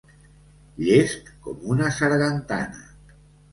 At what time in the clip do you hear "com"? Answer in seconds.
1.45-1.69